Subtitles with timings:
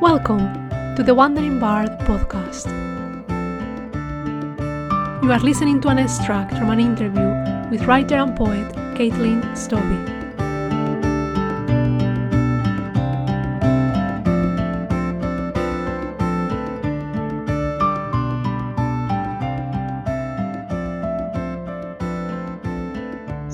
[0.00, 2.72] Welcome to the Wandering Bard podcast.
[5.22, 10.19] You are listening to an extract from an interview with writer and poet Caitlin Stobie.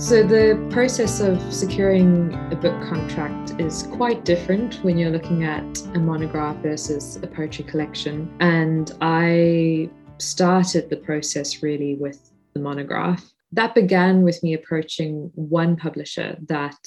[0.06, 5.82] So, the process of securing a book contract is quite different when you're looking at
[5.96, 8.32] a monograph versus a poetry collection.
[8.38, 13.28] And I started the process really with the monograph.
[13.50, 16.78] That began with me approaching one publisher that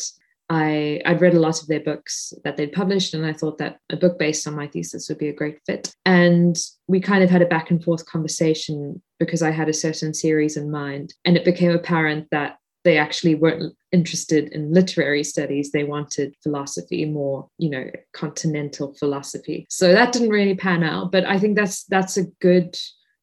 [0.50, 3.80] I, I'd read a lot of their books that they'd published, and I thought that
[3.90, 5.94] a book based on my thesis would be a great fit.
[6.06, 6.56] And
[6.88, 10.56] we kind of had a back and forth conversation because I had a certain series
[10.56, 11.16] in mind.
[11.26, 12.56] And it became apparent that
[12.90, 19.68] they actually weren't interested in literary studies they wanted philosophy more you know continental philosophy.
[19.70, 22.76] So that didn't really pan out but i think that's that's a good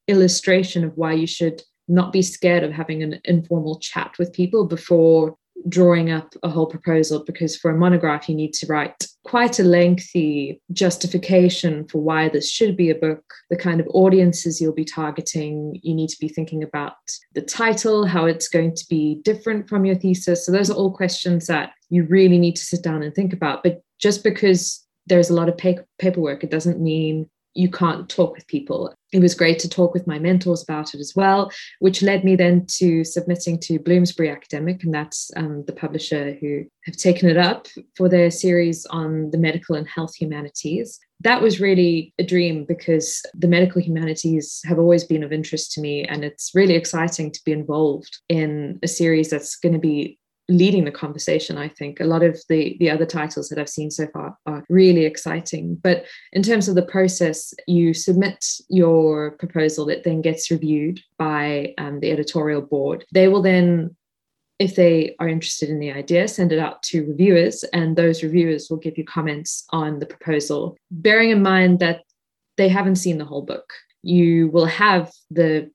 [0.07, 4.67] illustration of why you should not be scared of having an informal chat with people
[4.67, 5.37] before
[5.69, 9.65] drawing up a whole proposal because for a monograph you need to write quite a
[9.65, 14.85] lengthy justification for why this should be a book the kind of audiences you'll be
[14.85, 15.79] targeting.
[15.83, 16.95] You need to be thinking about
[17.35, 20.45] the title how it's going to be different from your thesis.
[20.45, 23.63] So those are all questions that you really need to sit down and think about.
[23.63, 28.47] But just because there's a lot of paperwork it doesn't mean you can't talk with
[28.47, 28.95] people.
[29.13, 32.37] It was great to talk with my mentors about it as well, which led me
[32.37, 37.37] then to submitting to Bloomsbury Academic, and that's um, the publisher who have taken it
[37.37, 40.99] up for their series on the medical and health humanities.
[41.21, 45.81] That was really a dream because the medical humanities have always been of interest to
[45.81, 50.19] me, and it's really exciting to be involved in a series that's going to be
[50.49, 52.01] leading the conversation i think.
[52.01, 55.77] A lot of the the other titles that i've seen so far are really exciting.
[55.83, 61.75] But in terms of the process you submit your proposal that then gets reviewed by
[61.79, 63.05] um, the editorial board.
[63.13, 63.97] They will then
[64.59, 68.69] if they are interested in the idea send it out to reviewers and those reviewers
[68.71, 72.03] will give you comments on the proposal bearing in mind that
[72.57, 73.73] they haven't seen the whole book.
[74.03, 75.71] You will have the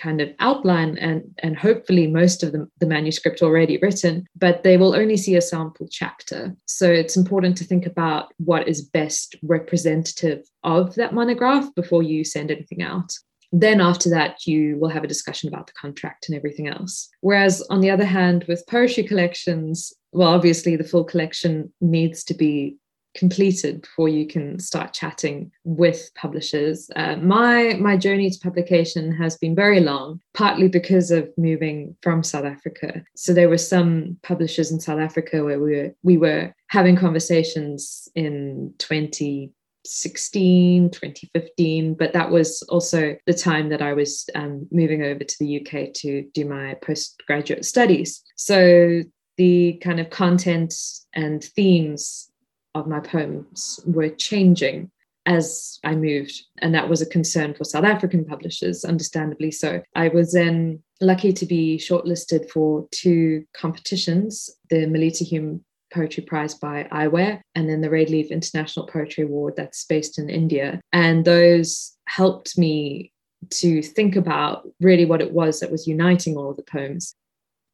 [0.00, 4.76] kind of outline and and hopefully most of the, the manuscript already written but they
[4.76, 6.54] will only see a sample chapter.
[6.66, 12.24] So it's important to think about what is best representative of that monograph before you
[12.24, 13.12] send anything out.
[13.52, 17.08] Then after that you will have a discussion about the contract and everything else.
[17.20, 22.34] Whereas on the other hand with poetry collections well obviously the full collection needs to
[22.34, 22.76] be
[23.14, 26.90] completed before you can start chatting with publishers.
[26.96, 32.22] Uh, my my journey to publication has been very long, partly because of moving from
[32.22, 33.04] South Africa.
[33.16, 38.08] So there were some publishers in South Africa where we were we were having conversations
[38.14, 45.24] in 2016, 2015, but that was also the time that I was um, moving over
[45.24, 48.22] to the UK to do my postgraduate studies.
[48.36, 49.02] So
[49.36, 50.74] the kind of content
[51.14, 52.29] and themes
[52.74, 54.90] of my poems were changing
[55.26, 56.42] as I moved.
[56.58, 59.82] And that was a concern for South African publishers, understandably so.
[59.94, 66.54] I was then lucky to be shortlisted for two competitions the Melita Hume Poetry Prize
[66.54, 70.80] by Eyewear, and then the Redleaf International Poetry Award that's based in India.
[70.92, 73.12] And those helped me
[73.50, 77.14] to think about really what it was that was uniting all of the poems.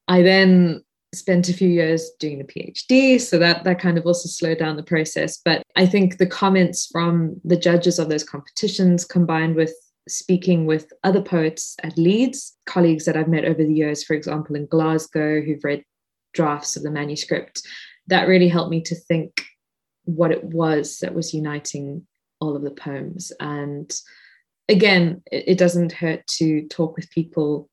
[0.08, 0.84] I then
[1.16, 4.76] spent a few years doing the PhD, so that that kind of also slowed down
[4.76, 5.40] the process.
[5.44, 9.72] But I think the comments from the judges of those competitions combined with
[10.08, 14.54] speaking with other poets at Leeds, colleagues that I've met over the years, for example,
[14.54, 15.82] in Glasgow, who've read
[16.32, 17.62] drafts of the manuscript,
[18.06, 19.44] that really helped me to think
[20.04, 22.06] what it was that was uniting
[22.40, 23.32] all of the poems.
[23.40, 23.92] And
[24.68, 27.68] again, it, it doesn't hurt to talk with people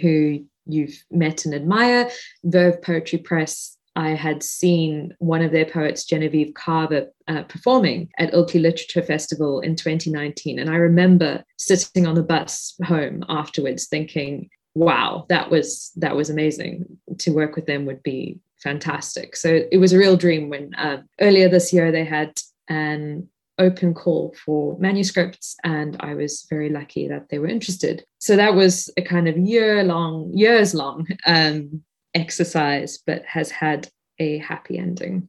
[0.00, 2.10] who you've met and admire.
[2.44, 8.32] Verve Poetry Press, I had seen one of their poets, Genevieve Carver, uh, performing at
[8.32, 10.58] Ilkley Literature Festival in 2019.
[10.58, 16.30] And I remember sitting on the bus home afterwards thinking, wow, that was that was
[16.30, 16.84] amazing.
[17.18, 19.36] To work with them would be fantastic.
[19.36, 22.38] So it was a real dream when uh, earlier this year they had
[22.68, 23.28] an
[23.60, 28.04] open call for manuscripts, and I was very lucky that they were interested.
[28.18, 31.82] So that was a kind of year long, years long um,
[32.14, 35.28] exercise, but has had a happy ending.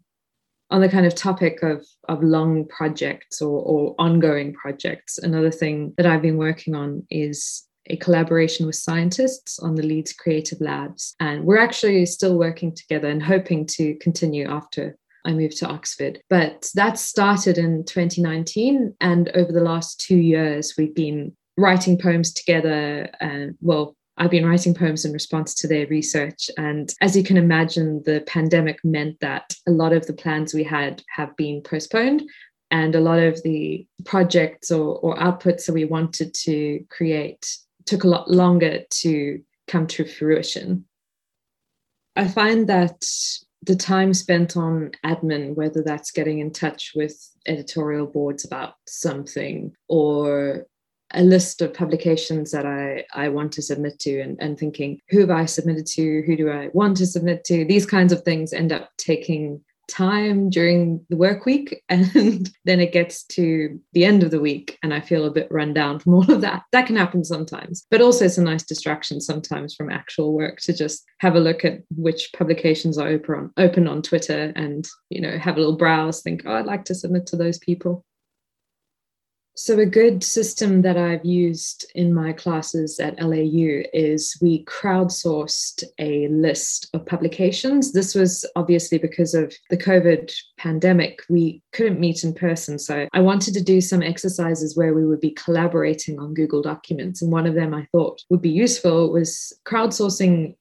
[0.72, 5.94] On the kind of topic of, of long projects or, or ongoing projects, another thing
[5.98, 11.16] that I've been working on is a collaboration with scientists on the Leeds Creative Labs.
[11.20, 16.20] And we're actually still working together and hoping to continue after I moved to Oxford.
[16.30, 18.96] But that started in 2019.
[19.00, 23.10] And over the last two years, we've been writing poems together
[23.62, 26.50] well, I've been writing poems in response to their research.
[26.58, 30.64] And as you can imagine, the pandemic meant that a lot of the plans we
[30.64, 32.24] had have been postponed.
[32.70, 38.04] And a lot of the projects or, or outputs that we wanted to create took
[38.04, 40.86] a lot longer to come to fruition.
[42.16, 43.04] I find that
[43.64, 49.76] the time spent on admin, whether that's getting in touch with editorial boards about something
[49.88, 50.66] or
[51.14, 55.20] a list of publications that I, I want to submit to and, and thinking, who
[55.20, 56.24] have I submitted to?
[56.26, 57.66] Who do I want to submit to?
[57.66, 62.94] These kinds of things end up taking time during the work week and then it
[62.94, 66.14] gets to the end of the week and I feel a bit run down from
[66.14, 66.64] all of that.
[66.72, 70.74] That can happen sometimes, but also it's a nice distraction sometimes from actual work to
[70.74, 75.22] just have a look at which publications are open on, open on Twitter and, you
[75.22, 78.06] know, have a little browse, think, oh, I'd like to submit to those people.
[79.56, 85.84] So, a good system that I've used in my classes at LAU is we crowdsourced
[86.00, 87.92] a list of publications.
[87.92, 91.24] This was obviously because of the COVID pandemic.
[91.30, 92.80] We couldn't meet in person.
[92.80, 97.22] So, I wanted to do some exercises where we would be collaborating on Google Documents.
[97.22, 100.56] And one of them I thought would be useful was crowdsourcing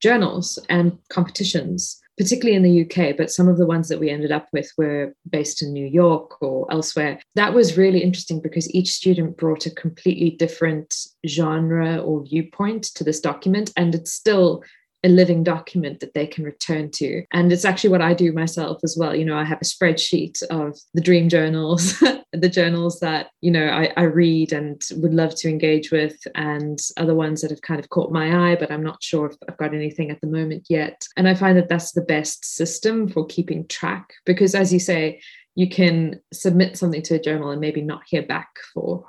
[0.00, 4.30] journals and competitions particularly in the UK, but some of the ones that we ended
[4.30, 7.20] up with were based in New York or elsewhere.
[7.34, 10.94] That was really interesting because each student brought a completely different
[11.26, 14.62] genre or viewpoint to this document, and it's still
[15.04, 17.22] a living document that they can return to.
[17.30, 19.14] And it's actually what I do myself as well.
[19.14, 22.02] You know, I have a spreadsheet of the dream journals,
[22.32, 26.78] the journals that, you know, I, I, read and would love to engage with, and
[26.96, 29.58] other ones that have kind of caught my eye, but I'm not sure if I've
[29.58, 31.06] got anything at the moment yet.
[31.16, 35.20] And I find that that's the best system for keeping track because, as you say,
[35.54, 39.04] you can submit something to a journal and maybe not hear back for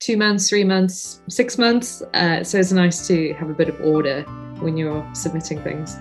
[0.00, 2.02] two months, three months, six months.
[2.12, 4.24] Uh, so it's nice to have a bit of order
[4.64, 5.98] when you're submitting things.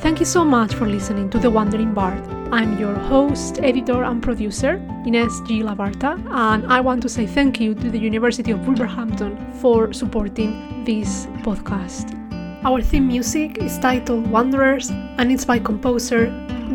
[0.00, 2.22] Thank you so much for listening to The Wandering Bard.
[2.52, 5.60] I'm your host, editor, and producer, Ines G.
[5.62, 10.84] Labarta, and I want to say thank you to the University of Wolverhampton for supporting
[10.84, 12.14] this podcast.
[12.64, 16.26] Our theme music is titled Wanderers and it's by composer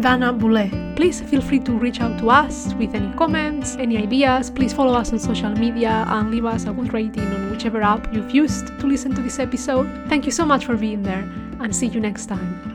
[0.02, 0.70] Dana Boulay.
[0.96, 4.50] Please feel free to reach out to us with any comments, any ideas.
[4.50, 8.14] Please follow us on social media and leave us a good rating on whichever app
[8.14, 9.88] you've used to listen to this episode.
[10.10, 11.24] Thank you so much for being there
[11.60, 12.73] and see you next time.